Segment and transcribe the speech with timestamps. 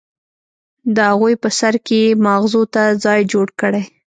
[0.95, 3.83] د اغوئ په سر کې يې ماغزو ته ځای جوړ کړی.